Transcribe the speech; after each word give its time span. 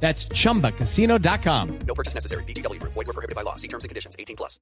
That's 0.00 0.28
chumbacasino.com. 0.28 1.68
No 1.86 1.94
purchase 1.94 2.14
necessary. 2.14 2.44
BGW. 2.44 2.78
Void 2.82 3.06
were 3.06 3.12
prohibited 3.14 3.34
by 3.34 3.42
law. 3.42 3.56
See 3.56 3.66
terms 3.68 3.84
and 3.84 3.88
conditions. 3.88 4.14
18 4.18 4.36
plus. 4.36 4.60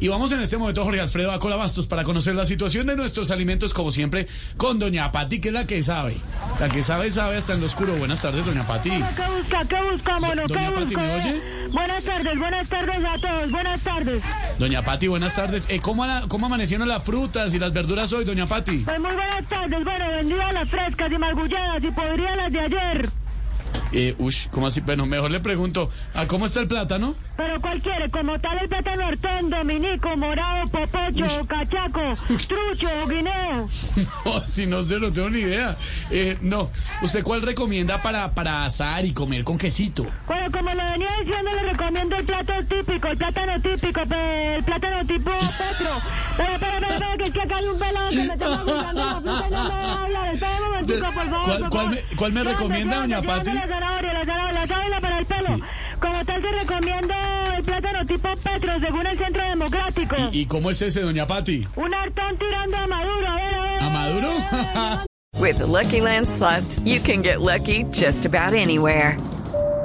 Y 0.00 0.08
vamos 0.08 0.30
en 0.32 0.40
este 0.40 0.58
momento, 0.58 0.84
Jorge 0.84 1.00
Alfredo 1.00 1.32
Acola 1.32 1.56
Bastos, 1.56 1.86
para 1.86 2.04
conocer 2.04 2.34
la 2.34 2.44
situación 2.46 2.86
de 2.86 2.94
nuestros 2.96 3.30
alimentos, 3.30 3.72
como 3.72 3.90
siempre, 3.90 4.26
con 4.56 4.78
Doña 4.78 5.10
Pati, 5.10 5.40
que 5.40 5.48
es 5.48 5.54
la 5.54 5.66
que 5.66 5.82
sabe. 5.82 6.16
La 6.60 6.68
que 6.68 6.82
sabe, 6.82 7.10
sabe 7.10 7.36
hasta 7.38 7.54
en 7.54 7.60
lo 7.60 7.66
oscuro. 7.66 7.94
Buenas 7.96 8.20
tardes, 8.20 8.44
Doña 8.44 8.66
Pati. 8.66 8.90
¿Qué 8.90 8.96
busca? 9.38 9.64
¿Qué 9.66 9.90
busca, 9.90 10.20
mono? 10.20 10.42
¿Qué 10.46 10.54
Doña 10.54 10.74
Pati? 10.74 10.96
¿me 10.96 11.14
oye? 11.14 11.42
Buenas 11.70 12.04
tardes, 12.04 12.38
buenas 12.38 12.68
tardes 12.68 13.04
a 13.04 13.18
todos, 13.18 13.50
buenas 13.50 13.80
tardes. 13.82 14.22
Doña 14.58 14.82
Pati, 14.82 15.06
buenas 15.08 15.34
tardes. 15.34 15.66
Eh, 15.68 15.80
¿cómo, 15.80 16.04
ana- 16.04 16.26
¿Cómo 16.28 16.46
amanecieron 16.46 16.88
las 16.88 17.02
frutas 17.04 17.52
y 17.54 17.58
las 17.58 17.72
verduras 17.72 18.12
hoy, 18.12 18.24
Doña 18.24 18.46
Pati? 18.46 18.78
Pues 18.78 19.00
muy 19.00 19.12
buenas 19.14 19.48
tardes, 19.48 19.84
bueno, 19.84 20.08
vendía 20.08 20.52
las 20.52 20.68
frescas 20.68 21.10
y 21.12 21.18
margulladas 21.18 21.82
y 21.84 21.90
podría 21.90 22.36
las 22.36 22.52
de 22.52 22.60
ayer. 22.60 23.08
Eh, 23.92 24.14
ush, 24.18 24.48
¿cómo 24.50 24.66
así? 24.66 24.80
Bueno, 24.80 25.06
mejor 25.06 25.30
le 25.30 25.40
pregunto, 25.40 25.90
¿a 26.14 26.26
cómo 26.26 26.46
está 26.46 26.60
el 26.60 26.68
plátano? 26.68 27.14
Pero 27.36 27.60
cuál 27.60 27.80
quiere, 27.80 28.10
como 28.10 28.38
tal 28.40 28.58
el 28.58 28.68
plátano 28.68 29.06
hartón, 29.06 29.48
dominico, 29.50 30.16
morado, 30.16 30.68
popocho, 30.68 31.46
cachaco, 31.46 32.14
trucho, 32.28 32.88
guineo. 33.08 33.68
No, 34.24 34.40
si 34.46 34.66
no 34.66 34.82
sé, 34.82 34.98
no 34.98 35.12
tengo 35.12 35.30
ni 35.30 35.38
idea. 35.40 35.76
Eh, 36.10 36.36
no, 36.40 36.70
¿usted 37.02 37.22
cuál 37.22 37.42
recomienda 37.42 38.02
para, 38.02 38.32
para 38.34 38.64
asar 38.64 39.04
y 39.04 39.12
comer 39.12 39.44
con 39.44 39.56
quesito? 39.56 40.04
Bueno, 40.26 40.50
como 40.50 40.68
le 40.74 40.84
venía 40.92 41.08
diciendo, 41.24 41.50
le 41.52 41.62
recomiendo 41.72 42.16
el 42.16 42.24
plato 42.24 42.52
típico, 42.68 43.08
el 43.08 43.16
plátano 43.16 43.62
típico, 43.62 44.00
el 44.02 44.64
plátano 44.64 45.06
tipo 45.06 45.30
Petro. 45.30 45.90
Pero, 46.36 46.48
pero, 46.58 46.72
pero, 46.80 46.94
pero, 46.98 47.18
que 47.18 47.24
es 47.24 47.30
que 47.30 47.40
acá 47.42 47.56
hay 47.56 47.64
un 47.66 47.78
pelado 47.78 48.10
que 48.10 48.16
me 48.16 48.22
está 48.34 48.64
preguntando 48.64 49.04
la 49.06 49.20
fruta 49.20 49.46
y 49.46 49.50
no 49.50 49.64
me 49.64 49.74
deja 49.76 50.02
hablar. 50.04 50.34
Espera 50.34 50.52
un 50.58 50.64
momentico, 50.72 51.04
por 51.06 51.12
favor, 51.14 51.44
¿Cuál- 51.46 51.58
por 51.60 51.68
cuál 51.70 51.84
favor. 51.86 51.90
me- 52.10 52.16
cuál 52.16 52.32
me 52.32 52.44
recomienda, 52.44 52.96
doña 52.98 53.22
Pati? 53.22 53.50
La 53.78 53.86
zanahoria, 53.86 54.12
la 54.12 54.24
zanahoria, 54.24 54.52
la 54.60 54.66
sábila 54.66 55.00
para 55.00 55.18
el 55.18 55.26
pelo. 55.26 55.56
Sí. 55.56 55.62
Como 56.00 56.24
tal, 56.24 56.42
se 56.42 56.52
recomienda 56.52 57.56
el 57.56 57.62
plátano 57.62 58.06
tipo 58.06 58.28
Petro, 58.36 58.80
según 58.80 59.06
el 59.06 59.18
Centro 59.18 59.44
Democrático. 59.44 60.16
¿Y 60.32 60.46
cómo 60.46 60.70
es 60.70 60.82
ese, 60.82 61.02
Doña 61.02 61.26
Pati? 61.26 61.66
Un 61.76 61.94
hartón 61.94 62.36
tirando 62.38 62.76
a 62.76 62.86
Maduro, 62.86 63.28
a 63.28 63.36
ver, 63.36 63.54
a 63.54 63.62
ver. 63.62 63.82
¿A 63.82 63.90
Maduro? 63.90 64.28
With 65.40 65.58
the 65.58 65.66
Lucky 65.66 66.00
Land 66.00 66.28
slots, 66.28 66.80
you 66.84 67.00
can 67.00 67.22
get 67.22 67.40
lucky 67.40 67.84
just 67.92 68.26
about 68.26 68.54
anywhere. 68.54 69.16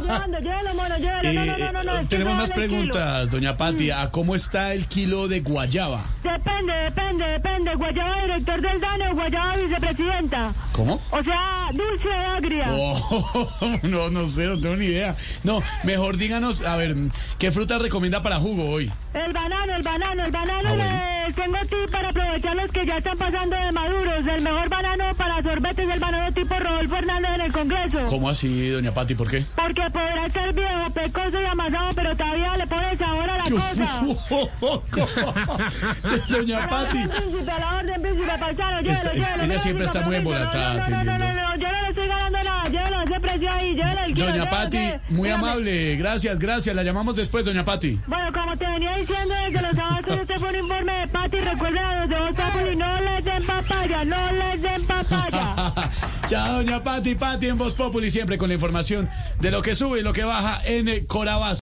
Llévalo, 0.00 0.38
llévalo, 0.40 0.74
mono, 0.74 0.96
llévalo. 0.98 1.28
Eh, 1.28 1.34
no, 1.34 1.44
no, 1.44 1.58
no, 1.58 1.72
no, 1.72 1.82
no, 1.84 1.96
eh, 1.96 2.00
que 2.00 2.06
tenemos 2.06 2.34
más 2.34 2.50
preguntas, 2.50 3.30
Doña 3.30 3.56
Pati. 3.56 3.90
¿A 3.90 4.10
cómo 4.10 4.34
está 4.34 4.74
el 4.74 4.88
kilo 4.88 5.28
de 5.28 5.40
guayaba? 5.40 6.04
Depende, 6.22 6.72
depende, 6.72 7.26
depende. 7.26 7.74
Guayaba 7.74 8.22
director 8.22 8.60
del 8.60 8.80
DANE 8.80 9.08
o 9.08 9.14
Guayaba 9.14 9.56
vicepresidenta. 9.56 10.52
¿Cómo? 10.72 11.00
O 11.10 11.22
sea, 11.22 11.70
dulce 11.72 12.08
o 12.08 12.30
agria. 12.36 12.66
Oh, 12.70 13.78
no, 13.82 14.10
no 14.10 14.26
sé, 14.26 14.46
no 14.46 14.58
tengo 14.60 14.76
ni 14.76 14.86
idea. 14.86 15.16
No, 15.42 15.62
mejor 15.84 16.16
díganos, 16.16 16.62
a 16.62 16.76
ver, 16.76 16.96
¿qué 17.38 17.52
fruta 17.52 17.78
recomienda 17.78 18.22
para 18.22 18.36
jugo 18.36 18.68
hoy? 18.68 18.90
El 19.14 19.32
banano, 19.32 19.76
el 19.76 19.82
banano, 19.82 20.24
el 20.24 20.30
banano. 20.32 20.68
Ah, 20.68 20.74
bueno. 20.74 21.00
les 21.26 21.34
tengo 21.36 21.56
tip 21.68 21.90
para 21.90 22.08
aprovechar 22.08 22.56
los 22.56 22.70
que 22.72 22.84
ya 22.84 22.98
están 22.98 23.16
pasando 23.16 23.56
de 23.56 23.72
maduros. 23.72 24.26
El 24.26 24.42
mejor 24.42 24.68
banano 24.68 25.14
para 25.16 25.42
sorbetes 25.42 25.88
es 25.88 25.94
el 25.94 26.00
banano 26.00 26.34
tipo 26.34 26.58
Rodolfo 26.58 26.96
Hernández 26.96 27.30
en 27.34 27.40
el 27.40 27.52
Congreso. 27.52 28.04
¿Cómo 28.06 28.28
así, 28.28 28.70
Doña 28.70 28.92
Pati? 28.92 29.14
¿Por 29.14 29.30
qué? 29.30 29.46
Porque 29.54 29.82
podrá 29.90 30.28
ser 30.30 30.52
viejo, 30.52 30.90
pecoso 30.90 31.40
y 31.40 31.44
amasado, 31.44 31.90
pero 31.94 32.16
todavía 32.16 32.56
le 32.56 32.66
pone 32.66 32.98
sabor 32.98 33.30
a 33.30 33.38
la 33.38 33.44
cosa. 33.44 34.00
Doña 36.28 36.68
Pati. 36.68 36.98
Príncipe, 38.36 38.44
paisano, 38.56 38.80
llévelo, 38.80 38.92
Esta- 38.92 39.10
es- 39.10 39.14
llévelo, 39.14 39.34
ella 39.34 39.42
llévelo, 39.42 39.58
siempre 39.60 39.86
está 39.86 40.00
muy 40.00 40.14
llévelo, 40.16 40.30
embolatada 40.30 40.74
No, 40.74 40.74
no, 40.74 40.88
no, 40.90 41.04
no, 41.04 41.12
atendiendo. 41.12 41.42
no, 41.42 41.56
yo 41.56 41.68
no 41.72 41.82
le 41.82 41.88
estoy 41.88 42.06
ganando 42.08 42.38
nada, 42.42 42.64
llévelo 42.64 43.02
ese 43.02 43.20
precio 43.20 43.52
ahí, 43.52 43.74
llévelo 43.74 44.00
el 44.04 44.14
kilo, 44.14 44.26
Doña 44.26 44.34
llévelo 44.44 44.50
Pati, 44.50 45.14
muy 45.14 45.28
amable. 45.30 45.96
Gracias, 45.96 46.38
gracias. 46.38 46.76
La 46.76 46.82
llamamos 46.82 47.16
después, 47.16 47.44
Doña 47.44 47.64
Pati. 47.64 48.00
Bueno, 48.06 48.32
como 48.32 48.56
te 48.56 48.66
venía 48.66 48.96
diciendo 48.96 49.34
desde 49.44 49.62
los 49.62 49.76
sábados, 49.76 50.18
este 50.20 50.38
fue 50.38 50.48
un 50.50 50.56
informe 50.56 50.92
de 50.92 51.08
Pati. 51.08 51.36
Recuerden 51.40 51.84
a 51.84 52.00
los 52.00 52.08
de 52.10 52.20
Voz 52.20 52.32
Populi, 52.34 52.76
no 52.76 53.00
les 53.00 53.24
den 53.24 53.46
papaya, 53.46 54.04
no 54.04 54.32
les 54.32 54.62
den 54.62 54.84
papaya. 54.84 55.54
Chao, 56.28 56.52
Doña 56.54 56.82
Pati. 56.82 57.14
Pati 57.14 57.46
en 57.48 57.58
Voz 57.58 57.74
Populi, 57.74 58.10
siempre 58.10 58.38
con 58.38 58.48
la 58.48 58.54
información 58.54 59.08
de 59.40 59.50
lo 59.50 59.62
que 59.62 59.74
sube 59.74 60.00
y 60.00 60.02
lo 60.02 60.12
que 60.12 60.24
baja 60.24 60.60
en 60.64 60.88
eh, 60.88 61.06
Corabas. 61.06 61.58